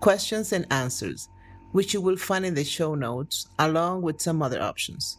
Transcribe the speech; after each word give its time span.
questions, 0.00 0.52
and 0.52 0.66
answers, 0.70 1.28
which 1.72 1.94
you 1.94 2.00
will 2.00 2.16
find 2.16 2.44
in 2.44 2.54
the 2.54 2.64
show 2.64 2.94
notes, 2.94 3.48
along 3.58 4.02
with 4.02 4.20
some 4.20 4.42
other 4.42 4.62
options. 4.62 5.18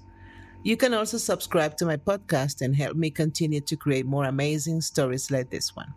You 0.63 0.75
can 0.75 0.93
also 0.93 1.17
subscribe 1.17 1.77
to 1.77 1.85
my 1.85 1.95
podcast 1.95 2.61
and 2.61 2.75
help 2.75 2.97
me 2.97 3.09
continue 3.09 3.61
to 3.61 3.77
create 3.77 4.05
more 4.05 4.25
amazing 4.25 4.81
stories 4.81 5.31
like 5.31 5.49
this 5.49 5.75
one. 5.75 5.93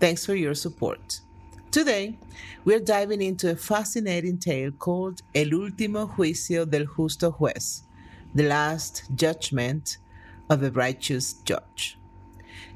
Thanks 0.00 0.24
for 0.24 0.34
your 0.34 0.54
support. 0.54 1.20
Today, 1.70 2.18
we're 2.64 2.80
diving 2.80 3.22
into 3.22 3.50
a 3.50 3.56
fascinating 3.56 4.38
tale 4.38 4.70
called 4.72 5.22
El 5.34 5.52
último 5.52 6.06
juicio 6.06 6.68
del 6.68 6.86
justo 6.86 7.32
juez, 7.32 7.82
the 8.34 8.44
last 8.44 9.04
judgment 9.14 9.98
of 10.48 10.60
the 10.60 10.70
righteous 10.72 11.34
judge. 11.44 11.98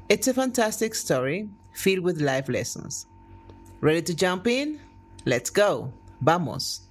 It's 0.09 0.27
a 0.27 0.33
fantastic 0.33 0.95
story 0.95 1.49
filled 1.73 1.99
with 1.99 2.21
life 2.21 2.47
lessons. 2.47 3.07
Ready 3.81 4.01
to 4.03 4.13
jump 4.15 4.47
in? 4.47 4.79
Let's 5.27 5.51
go. 5.51 5.91
Vamos. 6.21 6.87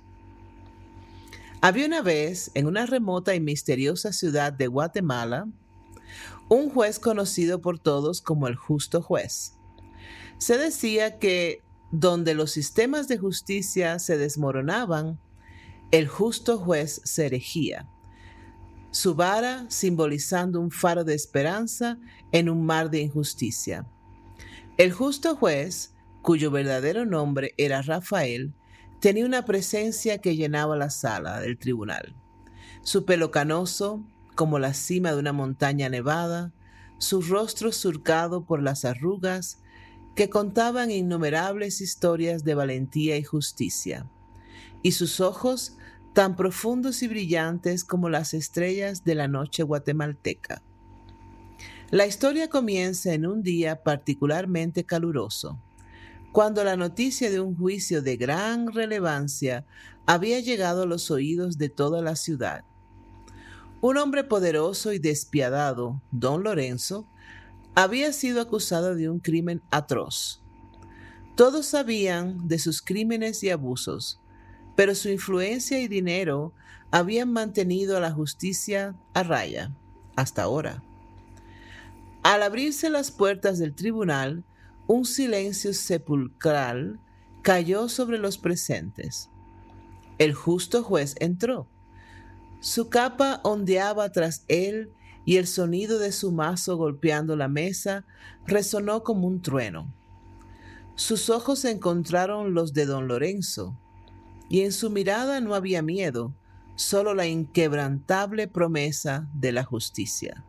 Había 1.63 1.87
una 1.87 2.03
vez, 2.03 2.51
en 2.53 2.67
una 2.67 2.85
remota 2.85 3.35
y 3.35 3.41
misteriosa 3.41 4.13
ciudad 4.13 4.53
de 4.53 4.67
Guatemala, 4.67 5.49
un 6.51 6.69
juez 6.69 6.99
conocido 6.99 7.63
por 7.63 7.79
todos 7.79 8.21
como 8.21 8.47
el 8.47 8.55
justo 8.55 9.01
juez. 9.01 9.55
Se 10.37 10.59
decía 10.59 11.19
que 11.19 11.63
donde 11.91 12.35
los 12.35 12.51
sistemas 12.51 13.09
de 13.09 13.17
justicia 13.17 13.99
se 13.99 14.19
desmoronaban, 14.19 15.19
el 15.91 16.07
justo 16.07 16.59
juez 16.59 17.01
se 17.05 17.25
erigía, 17.25 17.89
su 18.91 19.15
vara 19.15 19.65
simbolizando 19.71 20.61
un 20.61 20.71
faro 20.71 21.05
de 21.05 21.15
esperanza 21.15 21.99
en 22.33 22.51
un 22.51 22.67
mar 22.67 22.91
de 22.91 23.01
injusticia. 23.01 23.87
El 24.77 24.93
justo 24.93 25.37
juez, 25.37 25.96
cuyo 26.27 26.51
verdadero 26.51 27.07
nombre 27.07 27.55
era 27.57 27.83
Rafael, 27.83 28.53
tenía 28.99 29.25
una 29.25 29.45
presencia 29.45 30.19
que 30.19 30.35
llenaba 30.35 30.75
la 30.75 30.91
sala 30.91 31.41
del 31.41 31.57
tribunal. 31.57 32.17
Su 32.83 33.05
pelo 33.05 33.31
canoso, 33.31 34.05
como 34.35 34.59
la 34.59 34.75
cima 34.75 35.13
de 35.13 35.21
una 35.21 35.33
montaña 35.33 35.89
nevada, 35.89 36.53
su 36.99 37.23
rostro 37.23 37.71
surcado 37.71 38.45
por 38.45 38.61
las 38.61 38.85
arrugas, 38.85 39.63
que 40.17 40.29
contaban 40.29 40.91
innumerables 40.91 41.81
historias 41.81 42.43
de 42.43 42.57
valentía 42.57 43.17
y 43.17 43.23
justicia, 43.23 44.11
y 44.83 44.93
sus 44.93 45.21
ojos 45.21 45.77
tan 46.13 46.35
profundos 46.35 47.05
y 47.05 47.07
brillantes 47.07 47.85
como 47.85 48.09
las 48.09 48.35
estrellas 48.35 49.05
de 49.05 49.15
la 49.15 49.29
noche 49.29 49.63
guatemalteca. 49.63 50.61
La 51.93 52.05
historia 52.05 52.49
comienza 52.49 53.15
en 53.15 53.29
un 53.29 53.45
día 53.45 53.85
particularmente 53.85 54.83
caluroso, 54.83 55.63
cuando 56.37 56.65
la 56.65 56.77
noticia 56.77 57.31
de 57.31 57.41
un 57.41 57.57
juicio 57.57 58.03
de 58.03 58.19
gran 58.19 58.71
relevancia 58.71 59.65
había 60.05 60.39
llegado 60.39 60.83
a 60.83 60.87
los 60.87 61.11
oídos 61.11 61.57
de 61.57 61.71
toda 61.71 62.03
la 62.03 62.15
ciudad. 62.15 62.63
Un 63.81 63.97
hombre 63.97 64.23
poderoso 64.23 64.93
y 64.93 64.99
despiadado, 64.99 66.03
don 66.11 66.45
Lorenzo, 66.45 67.09
había 67.75 68.13
sido 68.13 68.43
acusado 68.43 68.95
de 68.95 69.09
un 69.09 69.19
crimen 69.19 69.63
atroz. 69.71 70.43
Todos 71.37 71.65
sabían 71.65 72.47
de 72.47 72.59
sus 72.59 72.83
crímenes 72.83 73.43
y 73.43 73.49
abusos, 73.49 74.21
pero 74.75 74.95
su 74.95 75.09
influencia 75.09 75.81
y 75.81 75.89
dinero 75.89 76.53
habían 76.91 77.33
mantenido 77.33 77.97
a 77.97 78.01
la 78.01 78.13
justicia 78.13 78.95
a 79.15 79.23
raya 79.23 79.75
hasta 80.17 80.43
ahora. 80.43 80.83
Al 82.23 82.43
abrirse 82.43 82.91
las 82.91 83.11
puertas 83.11 83.59
del 83.59 83.75
tribunal, 83.75 84.45
un 84.87 85.05
silencio 85.05 85.75
sepulcral 85.75 87.01
cayó 87.43 87.89
sobre 87.89 88.19
los 88.19 88.39
presentes. 88.39 89.31
El 90.19 90.35
justo 90.35 90.83
juez 90.83 91.15
entró. 91.19 91.67
Su 92.61 92.89
capa 92.89 93.41
ondeaba 93.45 94.11
tras 94.11 94.45
él 94.49 94.91
y 95.25 95.37
el 95.37 95.47
sonido 95.47 95.99
de 95.99 96.13
su 96.13 96.33
mazo 96.33 96.77
golpeando 96.77 97.37
la 97.37 97.49
mesa 97.49 98.05
resonó 98.47 99.03
como 99.03 99.27
un 99.27 99.43
trueno. 99.43 99.93
Sus 100.95 101.29
ojos 101.29 101.65
encontraron 101.65 102.55
los 102.55 102.73
de 102.73 102.87
don 102.87 103.09
Lorenzo, 103.09 103.77
y 104.49 104.61
en 104.61 104.73
su 104.73 104.89
mirada 104.89 105.41
no 105.41 105.55
había 105.55 105.83
miedo, 105.83 106.35
solo 106.77 107.13
la 107.13 107.27
inquebrantable 107.27 108.49
promesa 108.49 109.29
de 109.35 109.53
la 109.53 109.65
justicia. 109.65 110.45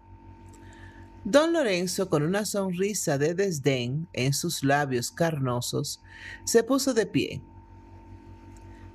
Don 1.23 1.53
Lorenzo, 1.53 2.09
con 2.09 2.23
una 2.23 2.45
sonrisa 2.45 3.17
de 3.17 3.33
desdén 3.33 4.07
en 4.13 4.33
sus 4.33 4.63
labios 4.63 5.11
carnosos, 5.11 6.01
se 6.45 6.63
puso 6.63 6.93
de 6.93 7.05
pie. 7.05 7.41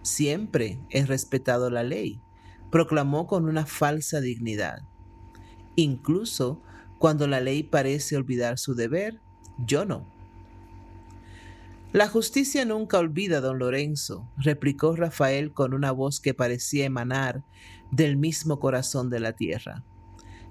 Siempre 0.03 0.79
he 0.91 1.05
respetado 1.05 1.71
la 1.71 1.83
ley, 1.83 2.21
proclamó 2.71 3.27
con 3.27 3.45
una 3.45 3.67
falsa 3.67 4.21
dignidad. 4.21 4.83
Incluso 5.77 6.61
cuando 6.99 7.27
la 7.27 7.41
ley 7.41 7.63
parece 7.63 8.17
olvidar 8.17 8.59
su 8.59 8.75
deber, 8.75 9.21
yo 9.67 9.85
no. 9.85 10.07
La 11.93 12.09
justicia 12.09 12.65
nunca 12.65 12.99
olvida, 12.99 13.43
don 13.43 13.59
Lorenzo, 13.59 14.27
replicó 14.39 14.97
Rafael 14.97 15.53
con 15.53 15.75
una 15.75 15.93
voz 15.93 16.21
que 16.21 16.33
parecía 16.33 16.87
emanar 16.87 17.45
del 17.91 18.17
mismo 18.17 18.59
corazón 18.61 19.11
de 19.11 19.21
la 19.21 19.35
tierra. 19.35 19.85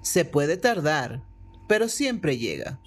Se 0.02 0.24
puede 0.24 0.56
tardar, 0.56 1.24
pero 1.72 1.88
siempre 1.88 2.36
llega. 2.36 2.78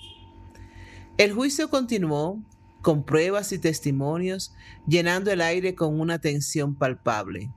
El 1.17 1.33
juicio 1.33 1.71
continuó 1.71 2.39
con 2.83 3.03
pruebas 3.03 3.51
y 3.51 3.57
testimonios, 3.57 4.53
llenando 4.85 5.31
el 5.31 5.41
aire 5.41 5.73
con 5.73 5.99
una 5.99 6.19
tensión 6.19 6.75
palpable. 6.75 7.49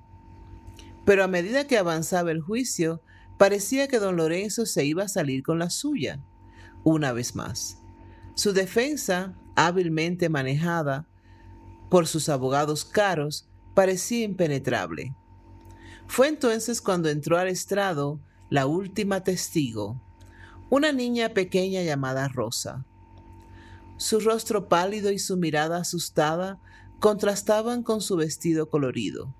Pero 1.05 1.23
a 1.23 1.29
medida 1.29 1.67
que 1.67 1.77
avanzaba 1.77 2.31
el 2.31 2.41
juicio, 2.41 3.03
Parecía 3.39 3.87
que 3.87 4.01
don 4.01 4.17
Lorenzo 4.17 4.67
se 4.67 4.85
iba 4.85 5.05
a 5.05 5.09
salir 5.09 5.45
con 5.45 5.61
la 5.61 5.71
suya, 5.71 6.21
una 6.83 7.13
vez 7.13 7.37
más. 7.37 7.79
Su 8.35 8.53
defensa, 8.53 9.33
hábilmente 9.55 10.29
manejada 10.29 11.07
por 11.89 12.09
sus 12.09 12.29
abogados 12.29 12.85
caros, 12.85 13.49
parecía 13.75 14.25
impenetrable. 14.25 15.15
Fue 16.09 16.27
entonces 16.27 16.83
cuando 16.83 17.11
entró 17.11 17.39
al 17.39 17.47
estrado 17.47 18.19
la 18.51 18.67
última 18.67 19.23
testigo, 19.23 20.03
una 20.71 20.93
niña 20.93 21.31
pequeña 21.31 21.83
llamada 21.83 22.29
Rosa. 22.29 22.85
Su 23.97 24.21
rostro 24.21 24.69
pálido 24.69 25.11
y 25.11 25.19
su 25.19 25.37
mirada 25.37 25.79
asustada 25.79 26.61
contrastaban 27.01 27.83
con 27.83 28.01
su 28.01 28.17
vestido 28.17 28.69
colorido. 28.69 29.35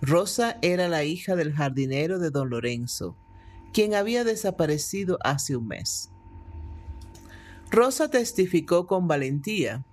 Rosa 0.00 0.56
era 0.62 0.88
la 0.88 1.04
hija 1.04 1.36
del 1.36 1.52
jardinero 1.52 2.18
de 2.18 2.30
don 2.30 2.48
Lorenzo, 2.48 3.16
quien 3.72 3.94
había 3.94 4.24
desaparecido 4.24 5.18
hace 5.22 5.56
un 5.56 5.68
mes. 5.68 6.10
Rosa 7.70 8.08
testificó 8.10 8.86
con 8.86 9.06
valentía, 9.08 9.84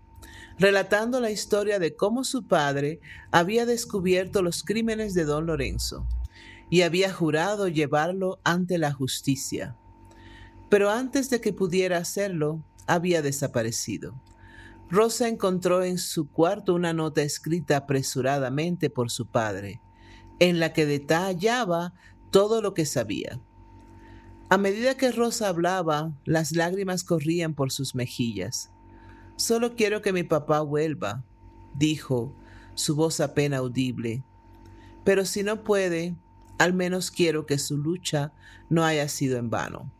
relatando 0.57 1.19
la 1.19 1.29
historia 1.29 1.77
de 1.77 1.93
cómo 1.95 2.23
su 2.23 2.47
padre 2.47 3.01
había 3.31 3.65
descubierto 3.65 4.41
los 4.41 4.63
crímenes 4.63 5.13
de 5.13 5.25
don 5.25 5.45
Lorenzo 5.45 6.07
y 6.69 6.81
había 6.81 7.13
jurado 7.13 7.67
llevarlo 7.67 8.39
ante 8.43 8.77
la 8.77 8.93
justicia. 8.93 9.75
Pero 10.69 10.89
antes 10.89 11.29
de 11.29 11.41
que 11.41 11.53
pudiera 11.53 11.97
hacerlo, 11.97 12.63
había 12.87 13.21
desaparecido. 13.21 14.21
Rosa 14.89 15.27
encontró 15.27 15.83
en 15.83 15.97
su 15.97 16.29
cuarto 16.29 16.73
una 16.73 16.93
nota 16.93 17.21
escrita 17.21 17.77
apresuradamente 17.77 18.89
por 18.89 19.11
su 19.11 19.27
padre, 19.27 19.81
en 20.39 20.59
la 20.59 20.71
que 20.71 20.85
detallaba 20.85 21.93
todo 22.31 22.61
lo 22.61 22.73
que 22.73 22.85
sabía. 22.85 23.39
A 24.49 24.57
medida 24.57 24.95
que 24.95 25.11
Rosa 25.11 25.49
hablaba, 25.49 26.13
las 26.23 26.53
lágrimas 26.53 27.03
corrían 27.03 27.53
por 27.53 27.71
sus 27.71 27.95
mejillas. 27.95 28.71
Solo 29.35 29.75
quiero 29.75 30.01
que 30.01 30.13
mi 30.13 30.23
papá 30.23 30.61
vuelva, 30.61 31.25
dijo, 31.75 32.33
su 32.73 32.95
voz 32.95 33.19
apenas 33.19 33.59
audible. 33.59 34.23
Pero 35.03 35.25
si 35.25 35.43
no 35.43 35.63
puede, 35.63 36.15
al 36.57 36.73
menos 36.73 37.11
quiero 37.11 37.45
que 37.45 37.57
su 37.57 37.77
lucha 37.77 38.31
no 38.69 38.85
haya 38.85 39.09
sido 39.09 39.37
en 39.37 39.49
vano. 39.49 39.91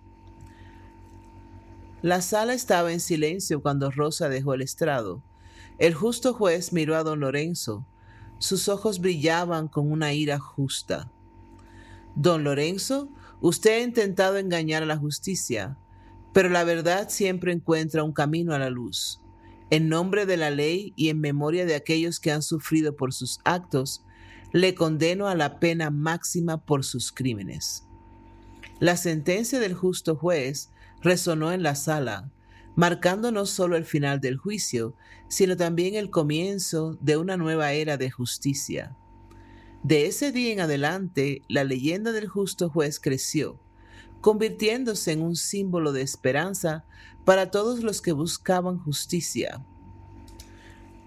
La 2.03 2.21
sala 2.21 2.53
estaba 2.53 2.93
en 2.93 2.99
silencio 2.99 3.63
cuando 3.63 3.89
Rosa 3.89 4.29
dejó 4.29 4.53
el 4.53 4.61
estrado. 4.61 5.23
El 5.79 5.95
justo 5.95 6.35
juez 6.35 6.71
miró 6.71 6.95
a 6.95 7.03
don 7.03 7.21
Lorenzo, 7.21 7.87
Sus 8.37 8.69
ojos 8.69 8.99
brillaban 8.99 9.67
con 9.67 9.91
una 9.91 10.13
ira 10.13 10.37
justa. 10.37 11.11
Don 12.15 12.43
Lorenzo, 12.43 13.09
usted 13.41 13.79
ha 13.79 13.83
intentado 13.83 14.37
engañar 14.37 14.83
a 14.83 14.85
la 14.85 14.97
justicia, 14.97 15.75
pero 16.33 16.49
la 16.49 16.63
verdad 16.63 17.09
siempre 17.09 17.51
encuentra 17.51 18.03
un 18.03 18.13
camino 18.13 18.53
a 18.53 18.59
la 18.59 18.69
luz. 18.69 19.19
En 19.71 19.89
nombre 19.89 20.27
de 20.27 20.37
la 20.37 20.51
ley 20.51 20.93
y 20.95 21.09
en 21.09 21.19
memoria 21.19 21.65
de 21.65 21.73
aquellos 21.73 22.19
que 22.19 22.31
han 22.31 22.43
sufrido 22.43 22.95
por 22.95 23.11
sus 23.11 23.39
actos, 23.43 24.05
le 24.51 24.75
condeno 24.75 25.27
a 25.27 25.33
la 25.33 25.59
pena 25.59 25.89
máxima 25.89 26.63
por 26.63 26.85
sus 26.85 27.11
crímenes. 27.11 27.86
La 28.79 28.95
sentencia 28.95 29.59
del 29.59 29.73
justo 29.73 30.15
juez 30.15 30.69
resonó 31.01 31.51
en 31.51 31.63
la 31.63 31.75
sala, 31.75 32.31
marcando 32.75 33.31
no 33.31 33.47
solo 33.47 33.75
el 33.75 33.85
final 33.85 34.21
del 34.21 34.37
juicio, 34.37 34.95
sino 35.27 35.57
también 35.57 35.95
el 35.95 36.11
comienzo 36.11 36.97
de 37.01 37.17
una 37.17 37.37
nueva 37.37 37.71
era 37.71 37.97
de 37.97 38.11
justicia. 38.11 38.95
De 39.81 40.05
ese 40.05 40.31
día 40.31 40.53
en 40.53 40.59
adelante, 40.59 41.41
la 41.47 41.63
leyenda 41.63 42.11
del 42.11 42.27
justo 42.27 42.69
juez 42.69 42.99
creció, 42.99 43.59
convirtiéndose 44.21 45.11
en 45.11 45.21
un 45.23 45.35
símbolo 45.35 45.91
de 45.91 46.01
esperanza 46.01 46.85
para 47.25 47.49
todos 47.49 47.81
los 47.83 48.01
que 48.01 48.11
buscaban 48.11 48.77
justicia. 48.77 49.65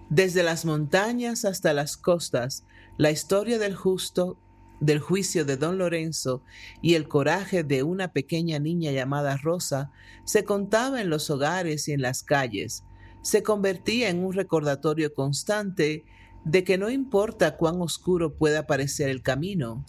Desde 0.09 0.43
las 0.43 0.65
montañas 0.65 1.45
hasta 1.45 1.73
las 1.73 1.97
costas, 1.97 2.65
la 2.97 3.13
historia 3.13 3.61
del 3.61 3.77
justo, 3.77 4.37
del 4.81 4.99
juicio 4.99 5.45
de 5.45 5.57
don 5.57 5.79
Lorenzo 5.79 6.43
y 6.83 6.95
el 6.95 7.07
coraje 7.07 7.63
de 7.63 7.83
una 7.83 8.13
pequeña 8.13 8.59
niña 8.59 8.91
llamada 8.91 9.37
Rosa 9.37 9.93
se 10.25 10.45
contaba 10.45 11.01
en 11.01 11.11
los 11.11 11.31
hogares 11.31 11.87
y 11.89 11.93
en 11.93 12.03
las 12.03 12.23
calles. 12.23 12.85
Se 13.23 13.43
convertía 13.43 14.09
en 14.09 14.25
un 14.25 14.33
recordatorio 14.33 15.13
constante 15.15 16.05
de 16.45 16.65
que 16.65 16.79
no 16.79 16.89
importa 16.89 17.57
cuán 17.57 17.81
oscuro 17.83 18.35
pueda 18.35 18.67
parecer 18.67 19.11
el 19.11 19.23
camino, 19.23 19.85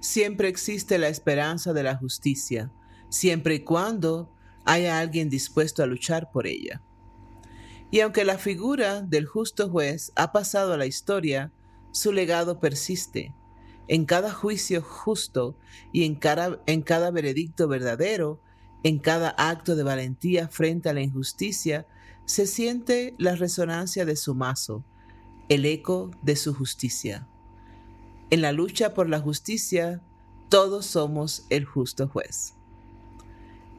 siempre 0.00 0.48
existe 0.48 0.98
la 0.98 1.08
esperanza 1.08 1.72
de 1.72 1.82
la 1.82 1.96
justicia, 1.96 2.70
siempre 3.08 3.56
y 3.56 3.60
cuando 3.60 4.32
haya 4.64 4.98
alguien 4.98 5.28
dispuesto 5.28 5.82
a 5.82 5.86
luchar 5.86 6.30
por 6.30 6.46
ella. 6.46 6.82
Y 7.90 8.00
aunque 8.00 8.24
la 8.24 8.38
figura 8.38 9.02
del 9.02 9.26
justo 9.26 9.68
juez 9.68 10.12
ha 10.16 10.32
pasado 10.32 10.74
a 10.74 10.76
la 10.76 10.86
historia, 10.86 11.52
su 11.92 12.12
legado 12.12 12.60
persiste. 12.60 13.34
En 13.88 14.04
cada 14.04 14.32
juicio 14.32 14.82
justo 14.82 15.56
y 15.92 16.04
en 16.04 16.16
cada, 16.16 16.60
en 16.66 16.82
cada 16.82 17.10
veredicto 17.10 17.68
verdadero, 17.68 18.40
en 18.82 18.98
cada 18.98 19.30
acto 19.30 19.76
de 19.76 19.82
valentía 19.82 20.48
frente 20.48 20.88
a 20.88 20.92
la 20.92 21.02
injusticia, 21.02 21.86
se 22.24 22.46
siente 22.46 23.14
la 23.18 23.36
resonancia 23.36 24.04
de 24.04 24.16
su 24.16 24.34
mazo, 24.34 24.84
el 25.48 25.64
eco 25.64 26.10
de 26.22 26.36
su 26.36 26.54
justicia. 26.54 27.28
En 28.30 28.42
la 28.42 28.52
lucha 28.52 28.92
por 28.94 29.08
la 29.08 29.20
justicia, 29.20 30.02
todos 30.48 30.86
somos 30.86 31.46
el 31.50 31.64
justo 31.64 32.08
juez. 32.08 32.54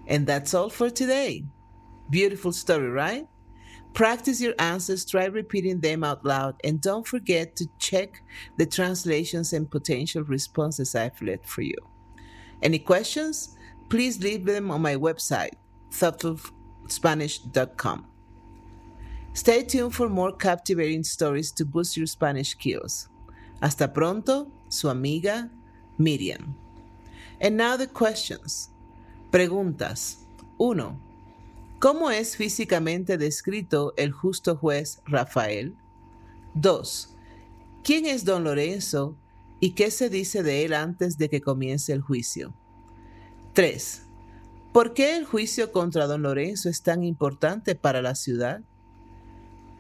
And 0.08 0.26
that's 0.26 0.54
all 0.54 0.72
for 0.72 0.92
today. 0.92 1.44
Beautiful 2.10 2.54
story, 2.54 2.90
right? 2.90 3.28
Practice 3.94 4.42
your 4.42 4.54
answers, 4.60 5.06
try 5.06 5.26
repeating 5.26 5.80
them 5.80 6.04
out 6.04 6.24
loud, 6.24 6.56
and 6.64 6.82
don't 6.82 7.08
forget 7.08 7.56
to 7.56 7.68
check 7.80 8.22
the 8.58 8.66
translations 8.66 9.54
and 9.54 9.70
potential 9.70 10.24
responses 10.24 10.96
I've 10.96 11.22
left 11.22 11.48
for 11.48 11.62
you. 11.62 11.78
Any 12.62 12.80
questions? 12.80 13.56
Please 13.90 14.22
leave 14.22 14.46
them 14.46 14.70
on 14.70 14.82
my 14.82 14.96
website, 14.96 15.54
thoughtfulspanish.com. 15.92 18.06
Stay 19.34 19.64
tuned 19.64 19.94
for 19.94 20.10
more 20.10 20.32
captivating 20.32 21.04
stories 21.04 21.52
to 21.52 21.66
boost 21.66 21.96
your 21.96 22.08
Spanish 22.08 22.50
skills. 22.50 23.08
Hasta 23.62 23.88
pronto, 23.88 24.52
su 24.68 24.90
amiga 24.90 25.50
Miriam. 25.98 26.56
And 27.40 27.56
now 27.56 27.78
the 27.78 27.88
questions. 27.88 28.70
Preguntas. 29.32 30.18
1. 30.58 31.00
¿Cómo 31.80 32.10
es 32.10 32.38
físicamente 32.38 33.20
descrito 33.20 33.94
el 33.98 34.12
justo 34.12 34.58
juez 34.58 35.00
Rafael? 35.06 35.76
2. 36.56 37.16
¿Quién 37.84 38.08
es 38.08 38.26
don 38.26 38.46
Lorenzo 38.46 39.16
y 39.60 39.76
qué 39.76 39.92
se 39.92 40.10
dice 40.10 40.42
de 40.42 40.66
él 40.66 40.74
antes 40.74 41.20
de 41.20 41.30
que 41.30 41.40
comience 41.40 41.94
el 41.94 42.02
juicio? 42.02 42.56
3. 43.54 44.08
¿Por 44.74 44.96
qué 44.96 45.18
el 45.18 45.26
juicio 45.26 45.72
contra 45.72 46.08
don 46.08 46.24
Lorenzo 46.24 46.68
es 46.68 46.82
tan 46.82 47.04
importante 47.04 47.76
para 47.76 48.02
la 48.02 48.16
ciudad? 48.16 48.62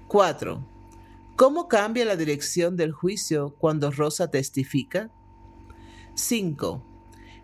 4. 0.07 0.63
¿Cómo 1.35 1.67
cambia 1.67 2.05
la 2.05 2.15
dirección 2.15 2.77
del 2.77 2.91
juicio 2.91 3.55
cuando 3.57 3.89
Rosa 3.89 4.29
testifica? 4.29 5.09
5. 6.13 6.83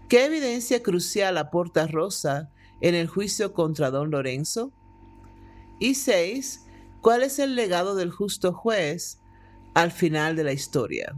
¿Qué 0.08 0.26
evidencia 0.26 0.84
crucial 0.84 1.40
aporta 1.40 1.88
Rosa 1.88 2.53
en 2.84 2.96
el 2.96 3.08
juicio 3.08 3.54
contra 3.54 3.90
don 3.90 4.12
Lorenzo? 4.12 4.72
Y 5.80 5.96
seis, 5.96 6.66
¿cuál 7.02 7.24
es 7.24 7.40
el 7.40 7.56
legado 7.56 7.96
del 7.96 8.12
justo 8.12 8.52
juez 8.52 9.20
al 9.74 9.92
final 9.92 10.36
de 10.36 10.44
la 10.44 10.52
historia? 10.52 11.16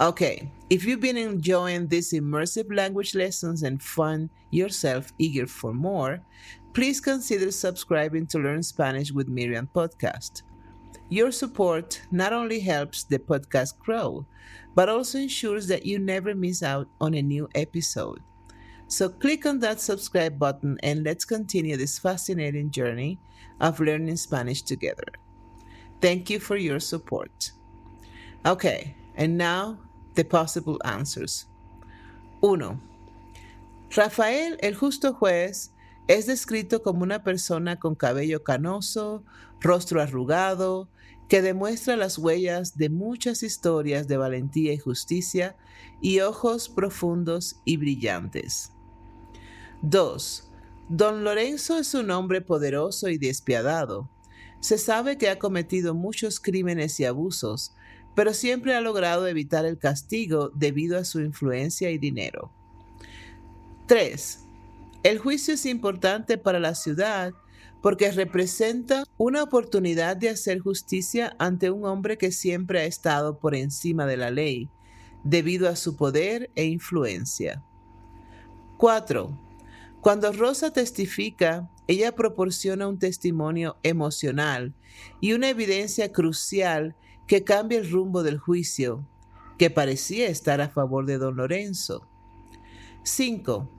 Okay, 0.00 0.48
if 0.70 0.84
you've 0.84 1.00
been 1.00 1.16
enjoying 1.16 1.88
these 1.88 2.12
immersive 2.12 2.74
language 2.74 3.14
lessons 3.14 3.62
and 3.62 3.82
find 3.82 4.30
yourself 4.50 5.12
eager 5.18 5.46
for 5.46 5.74
more, 5.74 6.20
please 6.72 7.00
consider 7.00 7.50
subscribing 7.50 8.26
to 8.26 8.38
Learn 8.38 8.62
Spanish 8.62 9.12
with 9.12 9.28
Miriam 9.28 9.68
podcast. 9.74 10.42
Your 11.08 11.32
support 11.32 12.00
not 12.10 12.32
only 12.32 12.60
helps 12.60 13.04
the 13.04 13.18
podcast 13.18 13.78
grow, 13.78 14.24
but 14.74 14.88
also 14.88 15.18
ensures 15.18 15.66
that 15.68 15.84
you 15.84 15.98
never 15.98 16.34
miss 16.34 16.62
out 16.62 16.88
on 17.00 17.14
a 17.14 17.22
new 17.22 17.48
episode. 17.54 18.20
So 18.92 19.08
click 19.08 19.46
on 19.46 19.58
that 19.60 19.80
subscribe 19.80 20.38
button 20.38 20.76
and 20.82 21.02
let's 21.02 21.24
continue 21.24 21.78
this 21.78 21.98
fascinating 21.98 22.70
journey 22.70 23.18
of 23.58 23.80
learning 23.80 24.18
Spanish 24.18 24.60
together. 24.60 25.06
Thank 26.02 26.28
you 26.28 26.38
for 26.38 26.58
your 26.58 26.78
support. 26.78 27.52
Okay, 28.44 28.94
and 29.16 29.38
now 29.38 29.78
the 30.12 30.24
possible 30.24 30.78
answers. 30.84 31.46
1. 32.40 32.78
Rafael, 33.96 34.58
el 34.62 34.74
justo 34.74 35.14
juez, 35.14 35.70
es 36.06 36.26
descrito 36.26 36.82
como 36.82 37.02
una 37.02 37.24
persona 37.24 37.76
con 37.76 37.94
cabello 37.94 38.40
canoso, 38.40 39.24
rostro 39.62 40.02
arrugado, 40.02 40.88
que 41.28 41.40
demuestra 41.40 41.96
las 41.96 42.18
huellas 42.18 42.76
de 42.76 42.90
muchas 42.90 43.42
historias 43.42 44.06
de 44.06 44.18
valentía 44.18 44.74
y 44.74 44.76
justicia 44.76 45.56
y 46.02 46.20
ojos 46.20 46.68
profundos 46.68 47.56
y 47.64 47.78
brillantes. 47.78 48.70
2. 49.82 50.48
Don 50.88 51.24
Lorenzo 51.24 51.76
es 51.78 51.92
un 51.94 52.10
hombre 52.12 52.40
poderoso 52.40 53.08
y 53.08 53.18
despiadado. 53.18 54.08
Se 54.60 54.78
sabe 54.78 55.18
que 55.18 55.28
ha 55.28 55.40
cometido 55.40 55.92
muchos 55.94 56.38
crímenes 56.38 57.00
y 57.00 57.04
abusos, 57.04 57.74
pero 58.14 58.32
siempre 58.32 58.76
ha 58.76 58.80
logrado 58.80 59.26
evitar 59.26 59.64
el 59.64 59.78
castigo 59.78 60.50
debido 60.54 60.98
a 60.98 61.04
su 61.04 61.20
influencia 61.20 61.90
y 61.90 61.98
dinero. 61.98 62.52
3. 63.86 64.38
El 65.02 65.18
juicio 65.18 65.54
es 65.54 65.66
importante 65.66 66.38
para 66.38 66.60
la 66.60 66.76
ciudad 66.76 67.32
porque 67.80 68.12
representa 68.12 69.02
una 69.18 69.42
oportunidad 69.42 70.16
de 70.16 70.28
hacer 70.28 70.60
justicia 70.60 71.34
ante 71.40 71.72
un 71.72 71.84
hombre 71.84 72.16
que 72.16 72.30
siempre 72.30 72.80
ha 72.80 72.84
estado 72.84 73.40
por 73.40 73.56
encima 73.56 74.06
de 74.06 74.16
la 74.16 74.30
ley, 74.30 74.70
debido 75.24 75.68
a 75.68 75.74
su 75.74 75.96
poder 75.96 76.50
e 76.54 76.66
influencia. 76.66 77.64
4. 78.76 79.41
Cuando 80.02 80.32
Rosa 80.32 80.72
testifica, 80.72 81.70
ella 81.86 82.16
proporciona 82.16 82.88
un 82.88 82.98
testimonio 82.98 83.76
emocional 83.84 84.74
y 85.20 85.32
una 85.32 85.48
evidencia 85.48 86.10
crucial 86.10 86.96
que 87.28 87.44
cambia 87.44 87.78
el 87.78 87.88
rumbo 87.88 88.24
del 88.24 88.36
juicio, 88.36 89.06
que 89.58 89.70
parecía 89.70 90.26
estar 90.26 90.60
a 90.60 90.70
favor 90.70 91.06
de 91.06 91.18
don 91.18 91.36
Lorenzo. 91.36 92.08
5. 93.04 93.70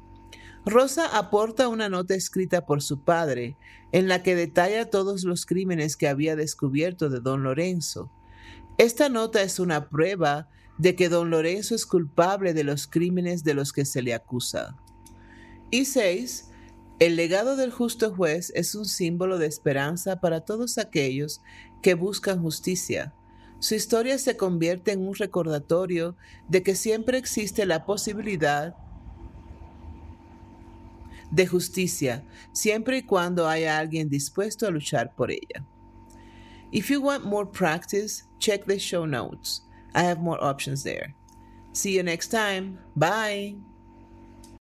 Rosa 0.65 1.17
aporta 1.17 1.67
una 1.67 1.89
nota 1.89 2.15
escrita 2.15 2.65
por 2.65 2.81
su 2.81 3.03
padre, 3.03 3.57
en 3.91 4.07
la 4.07 4.23
que 4.23 4.33
detalla 4.33 4.89
todos 4.89 5.25
los 5.25 5.45
crímenes 5.45 5.97
que 5.97 6.07
había 6.07 6.37
descubierto 6.37 7.09
de 7.09 7.19
don 7.19 7.43
Lorenzo. 7.43 8.09
Esta 8.77 9.09
nota 9.09 9.41
es 9.41 9.59
una 9.59 9.89
prueba 9.89 10.47
de 10.77 10.95
que 10.95 11.09
don 11.09 11.31
Lorenzo 11.31 11.75
es 11.75 11.85
culpable 11.85 12.53
de 12.53 12.63
los 12.63 12.87
crímenes 12.87 13.43
de 13.43 13.55
los 13.55 13.73
que 13.73 13.83
se 13.83 14.01
le 14.01 14.13
acusa. 14.13 14.77
Y 15.73 15.85
seis, 15.85 16.51
el 16.99 17.15
legado 17.15 17.55
del 17.55 17.71
justo 17.71 18.13
juez 18.13 18.51
es 18.53 18.75
un 18.75 18.85
símbolo 18.85 19.39
de 19.39 19.47
esperanza 19.47 20.17
para 20.17 20.41
todos 20.41 20.77
aquellos 20.77 21.41
que 21.81 21.95
buscan 21.95 22.43
justicia. 22.43 23.15
Su 23.57 23.73
historia 23.73 24.19
se 24.19 24.37
convierte 24.37 24.91
en 24.91 25.01
un 25.07 25.15
recordatorio 25.15 26.15
de 26.47 26.61
que 26.61 26.75
siempre 26.75 27.17
existe 27.17 27.65
la 27.65 27.87
posibilidad 27.87 28.75
de 31.31 31.47
justicia, 31.47 32.23
siempre 32.51 32.99
y 32.99 33.01
cuando 33.01 33.47
haya 33.47 33.79
alguien 33.79 34.09
dispuesto 34.09 34.67
a 34.67 34.69
luchar 34.69 35.15
por 35.15 35.31
ella. 35.31 35.65
If 36.71 36.91
you 36.91 37.01
want 37.01 37.25
more 37.25 37.49
practice, 37.49 38.25
check 38.37 38.67
the 38.67 38.77
show 38.77 39.07
notes. 39.07 39.63
I 39.95 40.03
have 40.03 40.21
more 40.21 40.37
options 40.39 40.83
there. 40.83 41.15
See 41.71 41.95
you 41.95 42.03
next 42.03 42.27
time. 42.29 42.77
Bye. 42.95 43.72